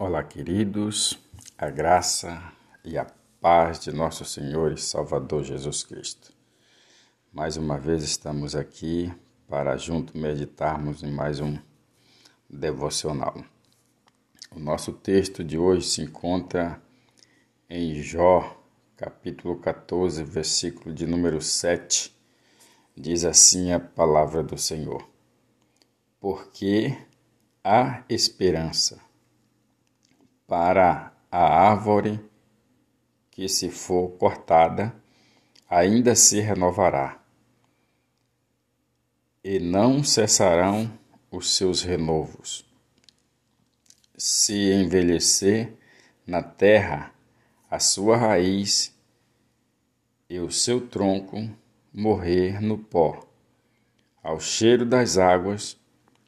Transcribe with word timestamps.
Olá, 0.00 0.22
queridos, 0.22 1.18
a 1.58 1.68
graça 1.68 2.40
e 2.84 2.96
a 2.96 3.04
paz 3.40 3.80
de 3.80 3.90
nosso 3.90 4.24
Senhor 4.24 4.70
e 4.70 4.78
Salvador 4.78 5.42
Jesus 5.42 5.82
Cristo. 5.82 6.32
Mais 7.32 7.56
uma 7.56 7.76
vez 7.76 8.04
estamos 8.04 8.54
aqui 8.54 9.12
para 9.48 9.76
junto 9.76 10.16
meditarmos 10.16 11.02
em 11.02 11.10
mais 11.10 11.40
um 11.40 11.58
devocional. 12.48 13.42
O 14.54 14.60
nosso 14.60 14.92
texto 14.92 15.42
de 15.42 15.58
hoje 15.58 15.88
se 15.88 16.02
encontra 16.02 16.80
em 17.68 18.00
Jó, 18.00 18.56
capítulo 18.96 19.58
14, 19.58 20.22
versículo 20.22 20.94
de 20.94 21.08
número 21.08 21.42
7. 21.42 22.16
Diz 22.96 23.24
assim 23.24 23.72
a 23.72 23.80
palavra 23.80 24.44
do 24.44 24.56
Senhor: 24.56 25.04
Porque 26.20 26.96
há 27.64 28.04
esperança 28.08 29.07
para 30.48 31.12
a 31.30 31.70
árvore 31.70 32.18
que, 33.30 33.46
se 33.50 33.70
for 33.70 34.08
cortada, 34.16 34.94
ainda 35.68 36.14
se 36.16 36.40
renovará, 36.40 37.22
e 39.44 39.58
não 39.60 40.02
cessarão 40.02 40.90
os 41.30 41.54
seus 41.54 41.82
renovos. 41.82 42.66
Se 44.16 44.72
envelhecer 44.72 45.74
na 46.26 46.42
terra 46.42 47.12
a 47.70 47.78
sua 47.78 48.16
raiz 48.16 48.92
e 50.30 50.40
o 50.40 50.50
seu 50.50 50.88
tronco 50.88 51.48
morrer 51.92 52.60
no 52.60 52.78
pó, 52.78 53.22
ao 54.22 54.40
cheiro 54.40 54.86
das 54.86 55.18
águas 55.18 55.78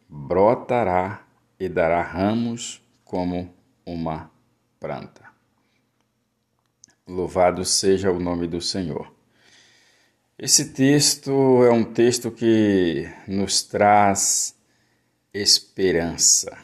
brotará 0.06 1.26
e 1.58 1.68
dará 1.68 2.02
ramos 2.02 2.82
como 3.04 3.52
uma 3.92 4.30
planta. 4.78 5.28
Louvado 7.06 7.64
seja 7.64 8.10
o 8.12 8.20
nome 8.20 8.46
do 8.46 8.60
Senhor. 8.60 9.12
Esse 10.38 10.72
texto 10.72 11.64
é 11.64 11.70
um 11.70 11.84
texto 11.84 12.30
que 12.30 13.10
nos 13.26 13.62
traz 13.62 14.56
esperança. 15.34 16.56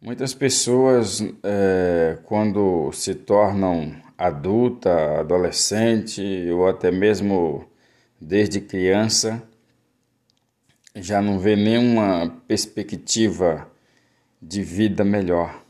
Muitas 0.00 0.34
pessoas, 0.34 1.20
é, 1.42 2.18
quando 2.24 2.92
se 2.92 3.14
tornam 3.14 3.96
adulta, 4.18 5.20
adolescente 5.20 6.22
ou 6.50 6.68
até 6.68 6.90
mesmo 6.90 7.66
desde 8.20 8.60
criança, 8.60 9.42
já 10.94 11.22
não 11.22 11.38
vê 11.38 11.56
nenhuma 11.56 12.42
perspectiva 12.46 13.70
de 14.40 14.62
vida 14.62 15.04
melhor 15.04 15.65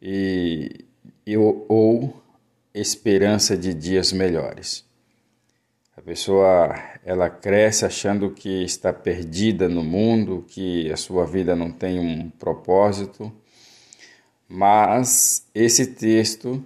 e, 0.00 0.84
e 1.26 1.36
ou 1.36 2.22
esperança 2.74 3.56
de 3.56 3.72
dias 3.72 4.12
melhores. 4.12 4.84
A 5.96 6.02
pessoa 6.02 6.74
ela 7.04 7.30
cresce 7.30 7.84
achando 7.86 8.30
que 8.30 8.62
está 8.64 8.92
perdida 8.92 9.68
no 9.68 9.82
mundo, 9.82 10.44
que 10.46 10.92
a 10.92 10.96
sua 10.96 11.24
vida 11.24 11.56
não 11.56 11.72
tem 11.72 11.98
um 11.98 12.28
propósito. 12.30 13.32
Mas 14.48 15.46
esse 15.54 15.86
texto 15.86 16.62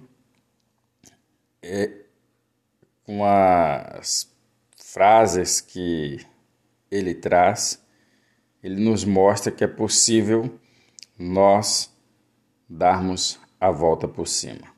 é, 1.62 1.90
com 3.04 3.24
as 3.24 4.30
frases 4.76 5.60
que 5.60 6.18
ele 6.90 7.14
traz, 7.14 7.80
ele 8.62 8.80
nos 8.82 9.04
mostra 9.04 9.52
que 9.52 9.62
é 9.62 9.68
possível 9.68 10.58
nós 11.18 11.90
darmos 12.70 13.40
a 13.58 13.68
volta 13.72 14.06
por 14.06 14.28
cima. 14.28 14.68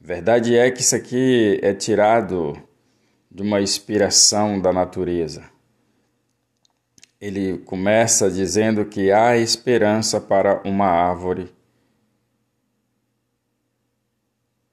Verdade 0.00 0.56
é 0.56 0.68
que 0.70 0.80
isso 0.80 0.96
aqui 0.96 1.60
é 1.62 1.72
tirado 1.72 2.60
de 3.30 3.42
uma 3.42 3.60
inspiração 3.60 4.60
da 4.60 4.72
natureza. 4.72 5.48
Ele 7.20 7.58
começa 7.58 8.28
dizendo 8.30 8.84
que 8.84 9.12
há 9.12 9.36
esperança 9.36 10.20
para 10.20 10.60
uma 10.64 10.86
árvore 10.86 11.54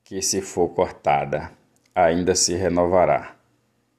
que, 0.04 0.22
se 0.22 0.42
for 0.42 0.70
cortada, 0.70 1.52
ainda 1.96 2.36
se 2.36 2.54
renovará, 2.56 3.38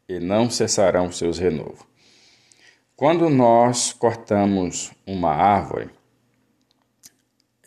e 0.06 0.18
não 0.18 0.50
cessarão 0.50 1.10
seus 1.10 1.38
renovos. 1.38 1.86
Quando 2.94 3.30
nós 3.30 3.92
cortamos 3.92 4.92
uma 5.06 5.30
árvore, 5.30 5.90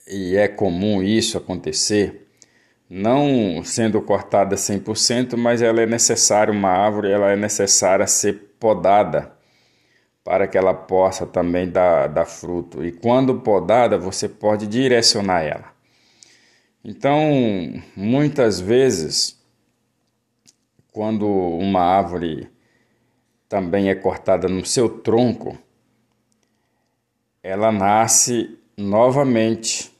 e 0.08 0.38
é 0.38 0.48
comum 0.48 1.02
isso 1.02 1.38
acontecer, 1.38 2.28
não 2.90 3.64
sendo 3.64 4.02
cortada 4.02 4.56
100%, 4.56 5.36
mas 5.36 5.62
ela 5.62 5.82
é 5.82 5.86
necessária, 5.86 6.54
uma 6.54 6.70
árvore, 6.70 7.12
ela 7.12 7.32
é 7.32 7.36
necessária 7.36 8.06
ser 8.06 8.56
podada 8.60 9.34
para 10.24 10.48
que 10.48 10.58
ela 10.58 10.74
possa 10.74 11.26
também 11.26 11.70
dar, 11.70 12.08
dar 12.08 12.26
fruto. 12.26 12.84
E 12.84 12.92
quando 12.92 13.42
podada, 13.42 13.98
você 13.98 14.28
pode 14.28 14.68
direcionar 14.68 15.44
ela. 15.44 15.74
Então, 16.84 17.20
muitas 17.96 18.60
vezes, 18.60 19.40
quando 20.92 21.28
uma 21.28 21.82
árvore 21.82 22.50
também 23.50 23.90
é 23.90 23.96
cortada 23.96 24.48
no 24.48 24.66
seu 24.66 24.90
tronco, 24.90 25.58
ela 27.42 27.72
nasce 27.72 28.58
novamente 28.78 29.95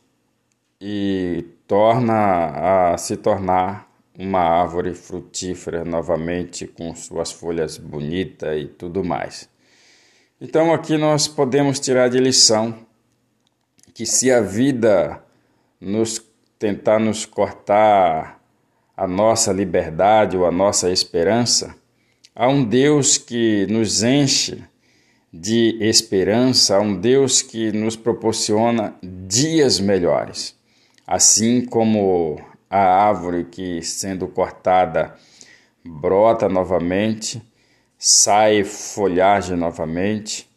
e 0.80 1.46
torna 1.68 2.94
a 2.94 2.98
se 2.98 3.18
tornar 3.18 3.90
uma 4.18 4.40
árvore 4.40 4.94
frutífera 4.94 5.84
novamente 5.84 6.68
com 6.68 6.96
suas 6.96 7.32
folhas 7.32 7.78
bonitas 7.78 8.62
e 8.62 8.66
tudo 8.68 9.04
mais. 9.04 9.50
Então 10.40 10.74
aqui 10.74 10.98
nós 10.98 11.28
podemos 11.28 11.80
tirar 11.80 12.10
de 12.10 12.20
lição 12.20 12.76
que 13.94 14.06
se 14.06 14.32
a 14.32 14.42
vida 14.42 15.24
nos 15.80 16.22
tentar 16.60 17.00
nos 17.00 17.26
cortar 17.26 18.42
a 18.96 19.08
nossa 19.08 19.52
liberdade 19.52 20.38
ou 20.38 20.46
a 20.46 20.52
nossa 20.52 20.90
esperança, 20.90 21.76
há 22.34 22.48
um 22.48 22.64
Deus 22.64 23.18
que 23.18 23.66
nos 23.68 24.04
enche 24.04 24.64
de 25.32 25.78
esperança, 25.82 26.78
há 26.78 26.80
um 26.80 26.96
Deus 26.96 27.42
que 27.42 27.72
nos 27.72 27.96
proporciona 27.96 28.96
dias 29.02 29.80
melhores. 29.80 30.56
Assim 31.08 31.64
como 31.64 32.40
a 32.70 32.80
árvore 32.80 33.46
que, 33.46 33.82
sendo 33.82 34.28
cortada, 34.28 35.16
brota 35.84 36.50
novamente, 36.50 37.42
sai 37.98 38.64
folhagem 38.64 39.56
novamente, 39.56 40.50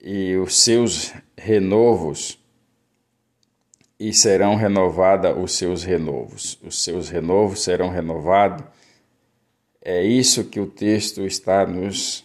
e 0.00 0.36
os 0.36 0.62
seus 0.62 1.14
renovos, 1.36 2.38
e 3.98 4.12
serão 4.12 4.54
renovados 4.54 5.34
os 5.42 5.56
seus 5.56 5.82
renovos. 5.82 6.58
Os 6.62 6.84
seus 6.84 7.08
renovos 7.08 7.64
serão 7.64 7.88
renovados. 7.88 8.64
É 9.82 10.02
isso 10.02 10.44
que 10.44 10.60
o 10.60 10.66
texto 10.66 11.24
está 11.24 11.66
nos 11.66 12.24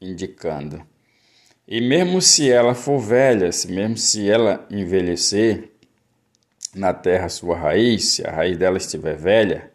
indicando. 0.00 0.82
E 1.66 1.80
mesmo 1.80 2.20
se 2.20 2.50
ela 2.50 2.74
for 2.74 2.98
velha, 2.98 3.48
mesmo 3.68 3.96
se 3.96 4.28
ela 4.28 4.66
envelhecer, 4.70 5.69
na 6.74 6.92
terra 6.92 7.28
sua 7.28 7.56
raiz, 7.56 8.14
se 8.14 8.26
a 8.26 8.30
raiz 8.30 8.56
dela 8.56 8.76
estiver 8.76 9.16
velha 9.16 9.70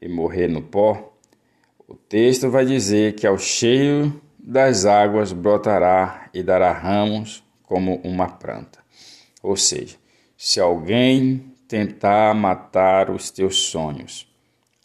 e 0.00 0.08
morrer 0.08 0.48
no 0.48 0.62
pó, 0.62 1.12
o 1.88 1.94
texto 1.94 2.50
vai 2.50 2.64
dizer 2.64 3.14
que 3.14 3.26
ao 3.26 3.38
cheio 3.38 4.20
das 4.38 4.84
águas 4.84 5.32
brotará 5.32 6.28
e 6.34 6.42
dará 6.42 6.72
ramos 6.72 7.42
como 7.62 7.96
uma 8.04 8.28
planta. 8.28 8.80
Ou 9.42 9.56
seja, 9.56 9.96
se 10.36 10.60
alguém 10.60 11.52
tentar 11.68 12.34
matar 12.34 13.10
os 13.10 13.30
teus 13.30 13.56
sonhos, 13.56 14.28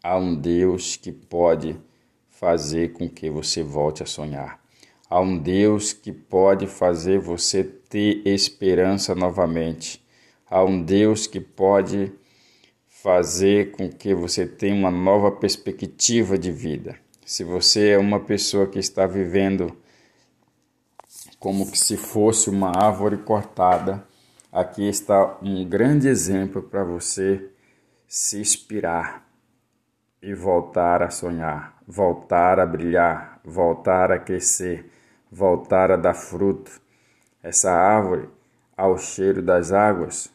há 0.03 0.17
um 0.17 0.35
Deus 0.35 0.95
que 0.95 1.11
pode 1.11 1.75
fazer 2.29 2.93
com 2.93 3.09
que 3.09 3.29
você 3.29 3.63
volte 3.63 4.03
a 4.03 4.05
sonhar. 4.05 4.59
Há 5.09 5.19
um 5.19 5.37
Deus 5.37 5.93
que 5.93 6.11
pode 6.11 6.67
fazer 6.67 7.19
você 7.19 7.63
ter 7.63 8.21
esperança 8.25 9.15
novamente 9.15 10.05
Há 10.49 10.63
um 10.63 10.81
Deus 10.81 11.27
que 11.27 11.41
pode 11.41 12.13
fazer 12.87 13.71
com 13.71 13.89
que 13.89 14.13
você 14.13 14.45
tenha 14.45 14.73
uma 14.73 14.89
nova 14.89 15.29
perspectiva 15.29 16.37
de 16.37 16.51
vida. 16.51 16.97
Se 17.25 17.43
você 17.43 17.89
é 17.89 17.97
uma 17.97 18.21
pessoa 18.21 18.65
que 18.65 18.79
está 18.79 19.05
vivendo 19.05 19.75
como 21.37 21.69
que 21.69 21.77
se 21.77 21.97
fosse 21.97 22.49
uma 22.49 22.71
árvore 22.75 23.17
cortada, 23.17 24.07
aqui 24.49 24.87
está 24.87 25.37
um 25.41 25.67
grande 25.67 26.07
exemplo 26.07 26.63
para 26.63 26.83
você 26.83 27.49
se 28.07 28.39
inspirar 28.39 29.27
e 30.21 30.33
voltar 30.33 31.03
a 31.03 31.09
sonhar, 31.09 31.77
voltar 31.85 32.57
a 32.57 32.65
brilhar, 32.65 33.41
voltar 33.43 34.13
a 34.13 34.17
crescer, 34.17 34.89
voltar 35.29 35.91
a 35.91 35.97
dar 35.97 36.13
fruto. 36.13 36.81
Essa 37.43 37.71
árvore 37.71 38.29
ao 38.75 38.97
cheiro 38.97 39.41
das 39.41 39.71
águas, 39.71 40.31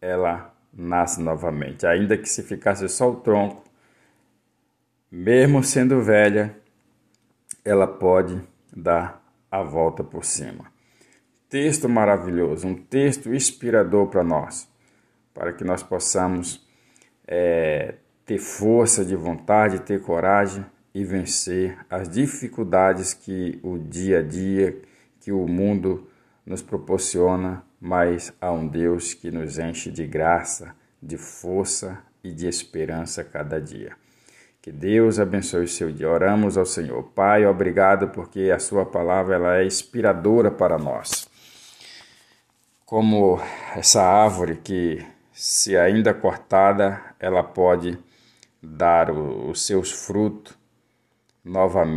ela 0.00 0.54
nasce 0.72 1.20
novamente. 1.20 1.86
Ainda 1.86 2.16
que 2.16 2.28
se 2.28 2.42
ficasse 2.42 2.88
só 2.88 3.10
o 3.10 3.16
tronco, 3.16 3.64
mesmo 5.10 5.62
sendo 5.62 6.00
velha, 6.02 6.56
ela 7.64 7.86
pode 7.86 8.40
dar 8.74 9.22
a 9.50 9.62
volta 9.62 10.04
por 10.04 10.24
cima. 10.24 10.70
Texto 11.48 11.88
maravilhoso, 11.88 12.66
um 12.66 12.74
texto 12.74 13.32
inspirador 13.32 14.08
para 14.08 14.22
nós, 14.22 14.68
para 15.32 15.52
que 15.52 15.64
nós 15.64 15.82
possamos 15.82 16.66
é, 17.26 17.94
ter 18.26 18.38
força 18.38 19.04
de 19.04 19.16
vontade, 19.16 19.80
ter 19.80 20.02
coragem 20.02 20.64
e 20.94 21.04
vencer 21.04 21.78
as 21.88 22.08
dificuldades 22.08 23.14
que 23.14 23.58
o 23.62 23.78
dia 23.78 24.18
a 24.18 24.22
dia, 24.22 24.78
que 25.20 25.32
o 25.32 25.46
mundo 25.46 26.06
nos 26.44 26.60
proporciona, 26.60 27.64
mas 27.80 28.32
há 28.40 28.50
um 28.50 28.66
Deus 28.66 29.14
que 29.14 29.30
nos 29.30 29.58
enche 29.58 29.90
de 29.90 30.06
graça, 30.06 30.74
de 31.02 31.16
força 31.16 31.98
e 32.22 32.32
de 32.32 32.46
esperança 32.46 33.22
cada 33.22 33.60
dia. 33.60 33.96
Que 34.60 34.72
Deus 34.72 35.18
abençoe 35.18 35.64
o 35.64 35.68
seu 35.68 35.90
dia. 35.90 36.10
Oramos 36.10 36.58
ao 36.58 36.66
Senhor. 36.66 37.02
Pai, 37.14 37.46
obrigado 37.46 38.08
porque 38.08 38.50
a 38.54 38.58
sua 38.58 38.84
palavra 38.84 39.36
ela 39.36 39.58
é 39.58 39.64
inspiradora 39.64 40.50
para 40.50 40.76
nós. 40.76 41.28
Como 42.84 43.40
essa 43.76 44.02
árvore 44.02 44.56
que, 44.56 45.06
se 45.32 45.76
ainda 45.76 46.12
cortada, 46.12 47.00
ela 47.20 47.42
pode 47.42 47.98
dar 48.62 49.10
os 49.10 49.64
seus 49.64 49.92
frutos 49.92 50.58
novamente 51.44 51.96